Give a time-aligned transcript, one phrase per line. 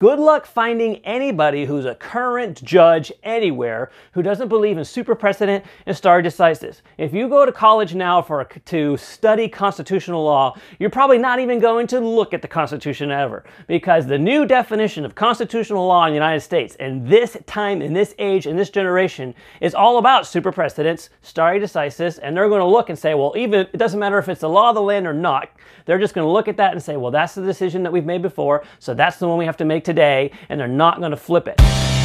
[0.00, 5.64] Good luck finding anybody who's a current judge anywhere who doesn't believe in super precedent
[5.86, 6.82] and stare decisis.
[6.98, 11.40] If you go to college now for a, to study constitutional law, you're probably not
[11.40, 16.06] even going to look at the Constitution ever because the new definition of constitutional law
[16.06, 19.98] in the United States in this time, in this age, in this generation is all
[19.98, 23.78] about super precedents, stare decisis, and they're going to look and say, well, even it
[23.78, 25.50] doesn't matter if it's the law of the land or not.
[25.86, 28.04] They're just going to look at that and say, well, that's the decision that we've
[28.04, 31.12] made before, so that's the one we have to make today, and they're not going
[31.12, 31.97] to flip it.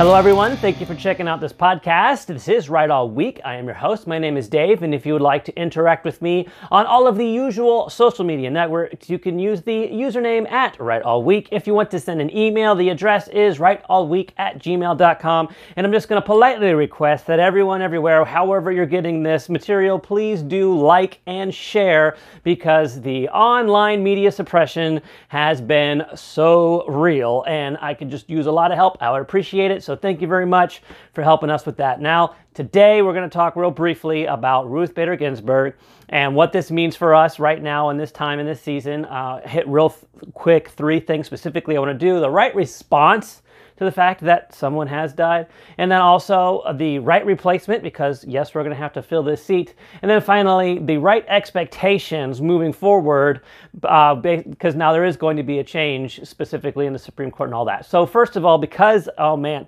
[0.00, 0.56] Hello, everyone.
[0.56, 2.24] Thank you for checking out this podcast.
[2.24, 3.38] This is Right All Week.
[3.44, 4.06] I am your host.
[4.06, 7.06] My name is Dave, and if you would like to interact with me on all
[7.06, 11.50] of the usual social media networks, you can use the username at Right All Week.
[11.52, 15.54] If you want to send an email, the address is rightallweek at gmail.com.
[15.76, 19.98] And I'm just going to politely request that everyone everywhere, however you're getting this material,
[19.98, 27.76] please do like and share because the online media suppression has been so real, and
[27.82, 28.96] I could just use a lot of help.
[29.02, 29.82] I would appreciate it.
[29.89, 32.00] So thank you very much for helping us with that.
[32.00, 35.74] Now, today we're going to talk real briefly about Ruth Bader Ginsburg
[36.08, 39.04] and what this means for us right now in this time in this season.
[39.04, 42.20] Uh, hit real th- quick three things specifically I want to do.
[42.20, 43.42] The right response
[43.80, 45.46] to the fact that someone has died,
[45.78, 49.42] and then also the right replacement, because yes, we're going to have to fill this
[49.42, 53.40] seat, and then finally the right expectations moving forward,
[53.84, 57.48] uh, because now there is going to be a change specifically in the Supreme Court
[57.48, 57.86] and all that.
[57.86, 59.66] So, first of all, because, oh man,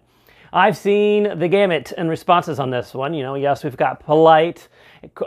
[0.55, 3.15] I've seen the gamut in responses on this one.
[3.15, 4.69] You know, yes, we've got polite,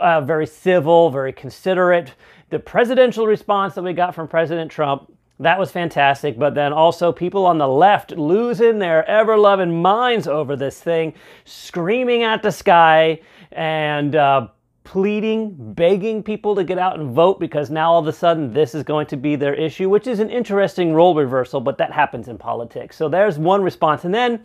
[0.00, 2.14] uh, very civil, very considerate.
[2.50, 6.38] The presidential response that we got from President Trump, that was fantastic.
[6.38, 11.12] But then also people on the left losing their ever loving minds over this thing,
[11.44, 14.46] screaming at the sky and uh,
[14.84, 18.76] pleading, begging people to get out and vote because now all of a sudden this
[18.76, 22.28] is going to be their issue, which is an interesting role reversal, but that happens
[22.28, 22.96] in politics.
[22.96, 24.04] So there's one response.
[24.04, 24.44] And then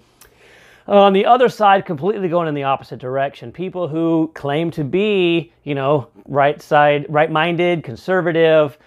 [0.88, 3.52] on the other side, completely going in the opposite direction.
[3.52, 8.78] People who claim to be, you know, right side, right-minded, conservative,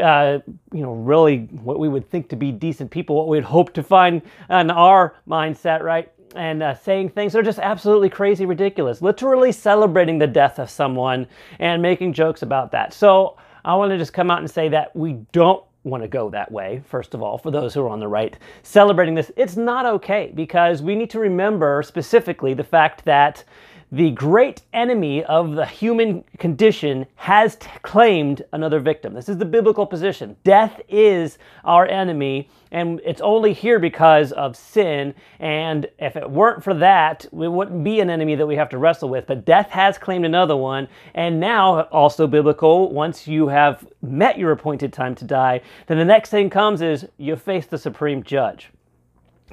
[0.00, 0.38] uh,
[0.72, 3.82] you know, really what we would think to be decent people, what we'd hope to
[3.82, 6.10] find in our mindset, right?
[6.34, 10.68] And uh, saying things that are just absolutely crazy ridiculous, literally celebrating the death of
[10.68, 11.28] someone
[11.60, 12.92] and making jokes about that.
[12.92, 16.30] So I want to just come out and say that we don't want to go
[16.30, 19.56] that way, first of all, for those who are on the right, celebrating this, it's
[19.56, 23.44] not okay because we need to remember specifically the fact that
[23.92, 29.14] the great enemy of the human condition has t- claimed another victim.
[29.14, 30.36] This is the biblical position.
[30.44, 35.14] Death is our enemy, and it's only here because of sin.
[35.38, 38.78] And if it weren't for that, it wouldn't be an enemy that we have to
[38.78, 39.26] wrestle with.
[39.26, 42.90] But death has claimed another one, and now also biblical.
[42.92, 47.06] Once you have met your appointed time to die, then the next thing comes is
[47.16, 48.70] you face the supreme judge.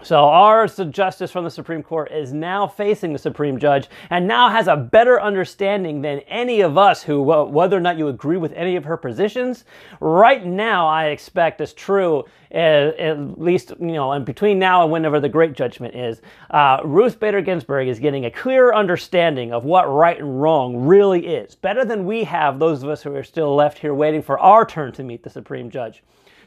[0.03, 4.49] So our justice from the Supreme Court is now facing the Supreme Judge and now
[4.49, 8.51] has a better understanding than any of us who, whether or not you agree with
[8.53, 9.63] any of her positions,
[9.99, 14.91] right now I expect is true, eh, at least, you know, and between now and
[14.91, 19.65] whenever the great judgment is, uh, Ruth Bader Ginsburg is getting a clearer understanding of
[19.65, 21.53] what right and wrong really is.
[21.53, 24.65] Better than we have, those of us who are still left here waiting for our
[24.65, 26.01] turn to meet the Supreme Judge.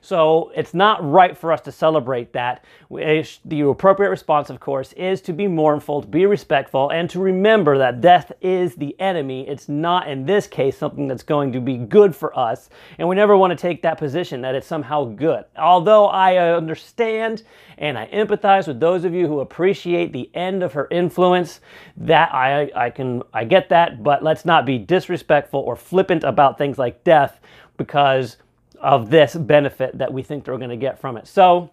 [0.05, 2.63] So it's not right for us to celebrate that.
[2.91, 7.79] The appropriate response, of course, is to be mournful, to be respectful, and to remember
[7.79, 9.49] that death is the enemy.
[9.49, 12.69] It's not, in this case, something that's going to be good for us.
[12.99, 15.47] And we never want to take that position that it's somehow good.
[15.57, 17.43] Although I understand
[17.79, 21.61] and I empathize with those of you who appreciate the end of her influence,
[21.97, 26.59] that I, I can I get that, but let's not be disrespectful or flippant about
[26.59, 27.41] things like death
[27.79, 28.37] because
[28.81, 31.27] of this benefit that we think they're going to get from it.
[31.27, 31.71] So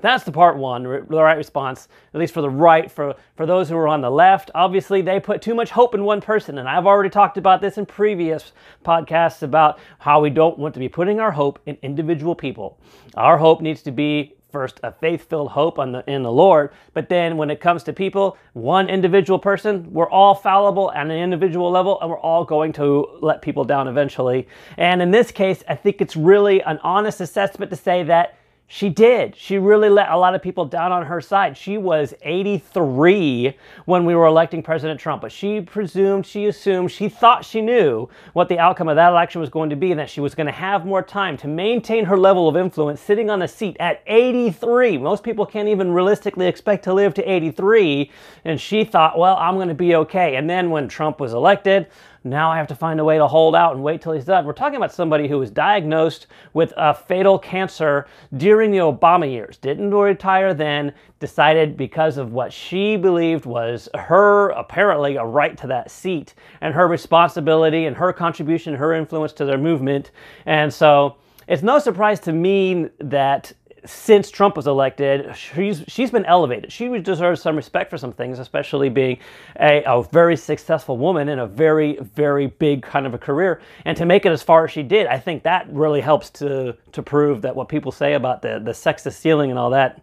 [0.00, 2.90] that's the part one, the right response, at least for the right.
[2.90, 6.04] For, for those who are on the left, obviously they put too much hope in
[6.04, 6.58] one person.
[6.58, 8.52] And I've already talked about this in previous
[8.84, 12.78] podcasts about how we don't want to be putting our hope in individual people.
[13.14, 17.36] Our hope needs to be first a faith-filled hope the, in the Lord, but then
[17.36, 22.00] when it comes to people, one individual person, we're all fallible at an individual level,
[22.00, 24.48] and we're all going to let people down eventually.
[24.76, 28.36] And in this case, I think it's really an honest assessment to say that
[28.72, 29.34] she did.
[29.34, 31.56] She really let a lot of people down on her side.
[31.56, 33.56] She was 83
[33.86, 38.08] when we were electing President Trump, but she presumed, she assumed, she thought she knew
[38.32, 40.46] what the outcome of that election was going to be and that she was going
[40.46, 44.04] to have more time to maintain her level of influence sitting on the seat at
[44.06, 44.98] 83.
[44.98, 48.08] Most people can't even realistically expect to live to 83,
[48.44, 50.36] and she thought, well, I'm going to be okay.
[50.36, 51.88] And then when Trump was elected,
[52.22, 54.44] now I have to find a way to hold out and wait till he's done.
[54.44, 58.06] We're talking about somebody who was diagnosed with a fatal cancer
[58.36, 64.50] during the Obama years, didn't retire then, decided because of what she believed was her,
[64.50, 69.44] apparently, a right to that seat and her responsibility and her contribution, her influence to
[69.44, 70.10] their movement.
[70.44, 71.16] And so
[71.48, 73.52] it's no surprise to me that
[73.84, 76.72] since Trump was elected, she's she's been elevated.
[76.72, 79.18] She deserves some respect for some things, especially being
[79.58, 83.96] a, a, very successful woman in a very very big kind of a career, and
[83.96, 87.02] to make it as far as she did, I think that really helps to to
[87.02, 90.02] prove that what people say about the the sexist ceiling and all that.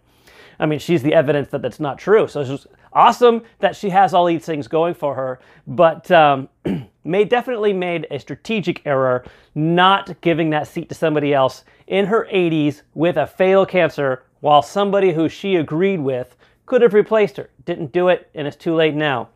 [0.60, 2.26] I mean, she's the evidence that that's not true.
[2.26, 2.66] So it's
[2.98, 6.10] awesome that she has all these things going for her, but.
[6.10, 6.48] Um,
[7.08, 9.24] May definitely made a strategic error
[9.54, 14.60] not giving that seat to somebody else in her 80s with a fatal cancer while
[14.60, 16.36] somebody who she agreed with
[16.66, 17.48] could have replaced her.
[17.64, 19.30] Didn't do it, and it's too late now.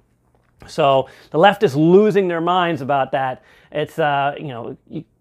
[0.69, 3.43] So the left is losing their minds about that.
[3.75, 4.77] It's, uh, you know,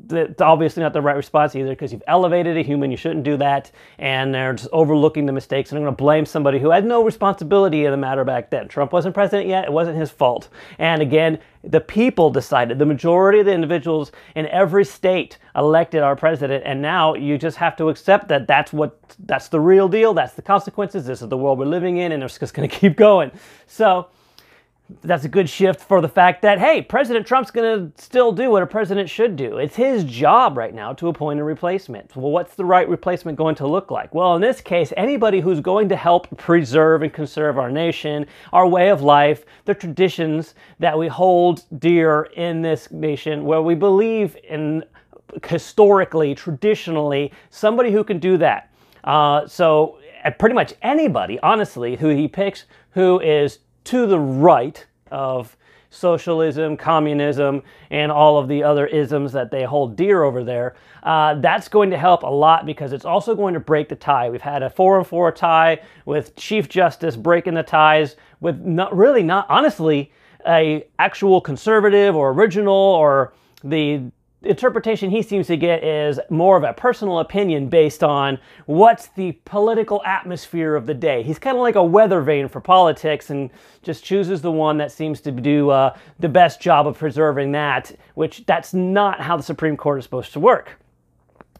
[0.09, 2.91] it's obviously not the right response either because you've elevated a human.
[2.91, 3.71] You shouldn't do that.
[3.97, 7.01] And they're just overlooking the mistakes and they're going to blame somebody who had no
[7.01, 8.67] responsibility in the matter back then.
[8.67, 9.63] Trump wasn't president yet.
[9.63, 10.49] It wasn't his fault.
[10.79, 12.77] And again, the people decided.
[12.77, 16.63] The majority of the individuals in every state elected our president.
[16.65, 20.13] And now you just have to accept that that's what, that's the real deal.
[20.13, 21.05] That's the consequences.
[21.05, 23.31] This is the world we're living in and it's just going to keep going.
[23.65, 24.09] So,
[25.01, 28.49] that's a good shift for the fact that, hey, President Trump's going to still do
[28.51, 29.57] what a president should do.
[29.57, 32.15] It's his job right now to appoint a replacement.
[32.15, 34.13] Well, what's the right replacement going to look like?
[34.13, 38.67] Well, in this case, anybody who's going to help preserve and conserve our nation, our
[38.67, 44.37] way of life, the traditions that we hold dear in this nation, where we believe
[44.47, 44.83] in
[45.45, 48.69] historically, traditionally, somebody who can do that.
[49.03, 49.97] Uh, so,
[50.37, 55.55] pretty much anybody, honestly, who he picks who is to the right of
[55.91, 57.61] socialism, communism,
[57.91, 60.75] and all of the other isms that they hold dear over there.
[61.03, 64.29] Uh, that's going to help a lot because it's also going to break the tie.
[64.29, 68.95] We've had a four and four tie with Chief Justice breaking the ties with not
[68.95, 70.11] really not honestly
[70.47, 73.33] a actual conservative or original or
[73.63, 74.01] the
[74.43, 79.33] interpretation he seems to get is more of a personal opinion based on what's the
[79.45, 81.21] political atmosphere of the day.
[81.23, 83.51] He's kind of like a weather vane for politics and
[83.83, 87.95] just chooses the one that seems to do uh, the best job of preserving that,
[88.15, 90.79] which that's not how the Supreme Court is supposed to work.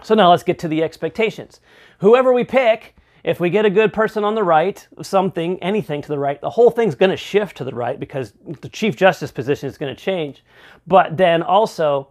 [0.03, 1.59] So now let's get to the expectations.
[1.99, 6.07] Whoever we pick, if we get a good person on the right, something, anything to
[6.07, 9.31] the right, the whole thing's going to shift to the right because the Chief Justice
[9.31, 10.43] position is going to change.
[10.87, 12.07] But then also,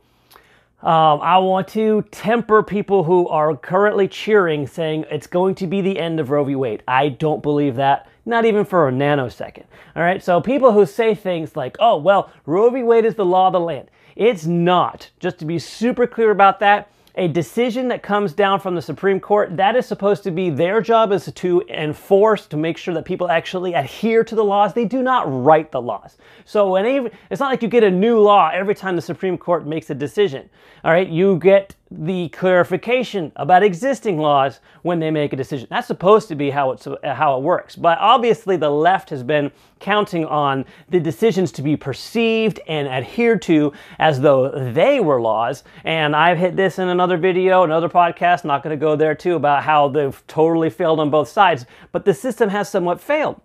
[0.82, 5.82] um, I want to temper people who are currently cheering, saying it's going to be
[5.82, 6.54] the end of Roe v.
[6.54, 6.82] Wade.
[6.88, 9.64] I don't believe that, not even for a nanosecond.
[9.94, 12.82] All right, so people who say things like, oh, well, Roe v.
[12.82, 13.90] Wade is the law of the land.
[14.16, 15.10] It's not.
[15.20, 19.20] Just to be super clear about that, a decision that comes down from the Supreme
[19.20, 23.04] Court, that is supposed to be their job is to enforce, to make sure that
[23.04, 24.74] people actually adhere to the laws.
[24.74, 26.16] They do not write the laws.
[26.44, 29.66] So when it's not like you get a new law every time the Supreme Court
[29.66, 30.48] makes a decision.
[30.84, 35.66] All right, you get the clarification about existing laws when they make a decision.
[35.70, 37.74] That's supposed to be how it's how it works.
[37.74, 39.50] But obviously the left has been
[39.80, 45.64] counting on the decisions to be perceived and adhered to as though they were laws.
[45.84, 49.34] And I've hit this in another video, another podcast, not going to go there too
[49.34, 53.40] about how they've totally failed on both sides, but the system has somewhat failed.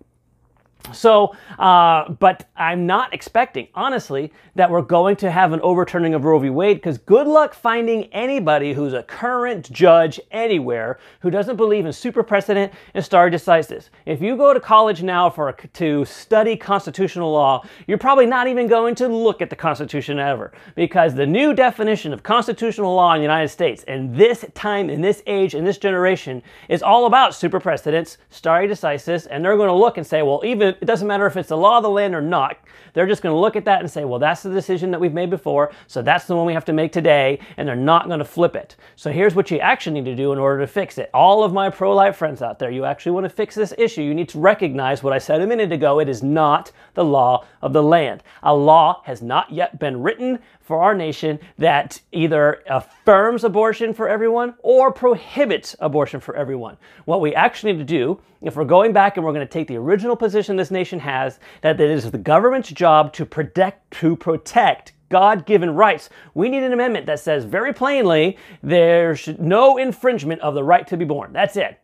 [0.92, 6.24] So, uh, but I'm not expecting, honestly, that we're going to have an overturning of
[6.24, 6.50] Roe v.
[6.50, 11.92] Wade because good luck finding anybody who's a current judge anywhere who doesn't believe in
[11.92, 13.90] super precedent and stare decisis.
[14.06, 18.46] If you go to college now for a, to study constitutional law, you're probably not
[18.46, 23.14] even going to look at the Constitution ever because the new definition of constitutional law
[23.14, 27.06] in the United States in this time, in this age, in this generation is all
[27.06, 30.84] about super precedents, stare decisis, and they're going to look and say, well, even it
[30.86, 32.58] doesn't matter if it's the law of the land or not.
[32.92, 35.12] They're just going to look at that and say, well, that's the decision that we've
[35.12, 38.20] made before, so that's the one we have to make today, and they're not going
[38.20, 38.76] to flip it.
[38.96, 41.10] So here's what you actually need to do in order to fix it.
[41.12, 44.02] All of my pro life friends out there, you actually want to fix this issue.
[44.02, 46.00] You need to recognize what I said a minute ago.
[46.00, 48.22] It is not the law of the land.
[48.42, 54.08] A law has not yet been written for our nation that either affirms abortion for
[54.08, 56.76] everyone or prohibits abortion for everyone.
[57.04, 59.68] What we actually need to do, if we're going back and we're going to take
[59.68, 64.16] the original position this nation has, that it is the government's job to protect, to
[64.16, 66.10] protect God-given rights.
[66.34, 70.96] We need an amendment that says very plainly there's no infringement of the right to
[70.96, 71.32] be born.
[71.32, 71.80] That's it.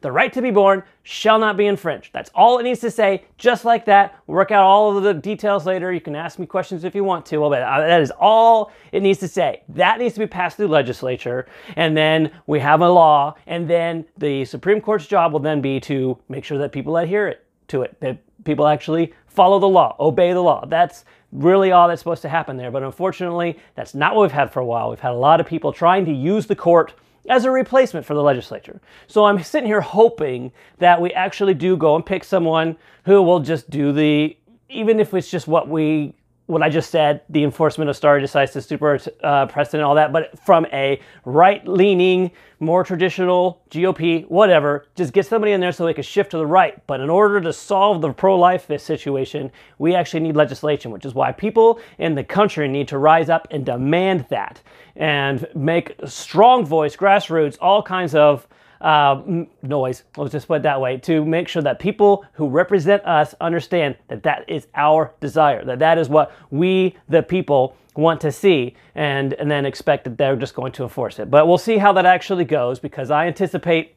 [0.00, 2.14] The right to be born shall not be infringed.
[2.14, 4.18] That's all it needs to say, just like that.
[4.26, 5.92] We'll work out all of the details later.
[5.92, 7.40] You can ask me questions if you want to.
[7.40, 9.62] But uh, that is all it needs to say.
[9.68, 11.44] That needs to be passed through legislature,
[11.76, 15.80] and then we have a law, and then the Supreme Court's job will then be
[15.80, 19.96] to make sure that people adhere it, to it, that people actually follow the law,
[19.98, 20.64] obey the law.
[20.66, 22.70] That's really all that's supposed to happen there.
[22.70, 24.90] But unfortunately, that's not what we've had for a while.
[24.90, 26.94] We've had a lot of people trying to use the court
[27.28, 28.80] as a replacement for the legislature.
[29.06, 33.40] So I'm sitting here hoping that we actually do go and pick someone who will
[33.40, 34.36] just do the,
[34.68, 36.14] even if it's just what we
[36.52, 40.12] what I just said, the enforcement of stare decisis, super uh, precedent, and all that,
[40.12, 42.30] but from a right-leaning,
[42.60, 46.46] more traditional GOP, whatever, just get somebody in there so they can shift to the
[46.46, 46.86] right.
[46.86, 51.32] But in order to solve the pro-life situation, we actually need legislation, which is why
[51.32, 54.60] people in the country need to rise up and demand that
[54.94, 58.46] and make strong voice, grassroots, all kinds of
[58.82, 59.22] uh,
[59.62, 63.34] noise, let's just put it that way, to make sure that people who represent us
[63.40, 68.32] understand that that is our desire, that that is what we, the people, want to
[68.32, 71.30] see, and, and then expect that they're just going to enforce it.
[71.30, 73.94] But we'll see how that actually goes because I anticipate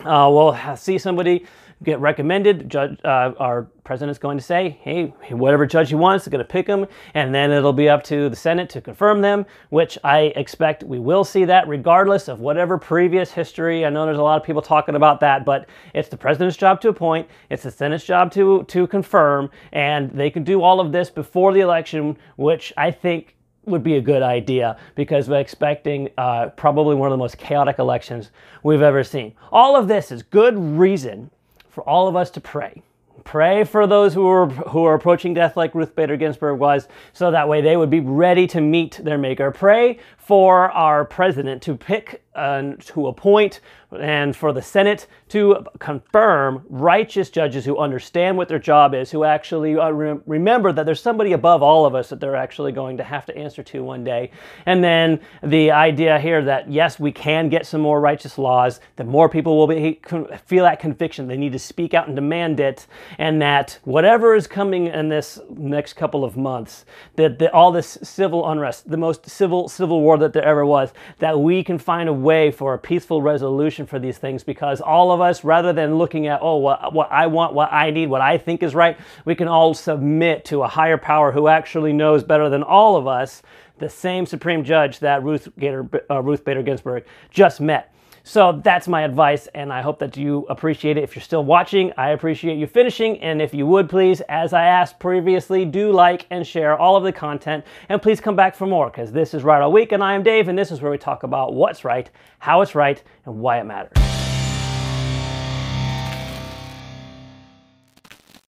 [0.00, 1.46] uh, we'll see somebody
[1.82, 2.68] get recommended.
[2.68, 6.48] Judge, uh, our president's going to say, hey, whatever judge he wants, is going to
[6.48, 10.32] pick them, and then it'll be up to the Senate to confirm them, which I
[10.36, 13.84] expect we will see that regardless of whatever previous history.
[13.84, 16.80] I know there's a lot of people talking about that, but it's the president's job
[16.82, 20.92] to appoint, it's the Senate's job to, to confirm, and they can do all of
[20.92, 26.08] this before the election, which I think would be a good idea because we're expecting
[26.18, 28.30] uh, probably one of the most chaotic elections
[28.62, 29.34] we've ever seen.
[29.52, 31.30] All of this is good reason
[31.72, 32.82] for all of us to pray.
[33.24, 37.30] Pray for those who are who are approaching death like Ruth Bader Ginsburg was, so
[37.30, 39.50] that way they would be ready to meet their maker.
[39.50, 43.60] Pray for our president to pick and to appoint
[44.00, 49.24] and for the Senate to confirm righteous judges who understand what their job is, who
[49.24, 52.96] actually uh, re- remember that there's somebody above all of us that they're actually going
[52.96, 54.30] to have to answer to one day.
[54.64, 59.06] And then the idea here that yes, we can get some more righteous laws, that
[59.06, 60.00] more people will be,
[60.46, 61.28] feel that conviction.
[61.28, 62.86] They need to speak out and demand it,
[63.18, 66.84] and that whatever is coming in this next couple of months,
[67.16, 71.38] that all this civil unrest, the most civil civil war that there ever was, that
[71.38, 75.20] we can find a way for a peaceful resolution for these things because all of
[75.20, 78.38] us, rather than looking at, oh, what, what I want, what I need, what I
[78.38, 82.48] think is right, we can all submit to a higher power who actually knows better
[82.48, 83.42] than all of us
[83.78, 87.91] the same Supreme Judge that Ruth, Gator, uh, Ruth Bader Ginsburg just met.
[88.24, 91.02] So that's my advice, and I hope that you appreciate it.
[91.02, 93.20] If you're still watching, I appreciate you finishing.
[93.20, 97.02] And if you would please, as I asked previously, do like and share all of
[97.02, 97.64] the content.
[97.88, 100.22] And please come back for more, because this is Right All Week, and I am
[100.22, 103.58] Dave, and this is where we talk about what's right, how it's right, and why
[103.58, 104.21] it matters.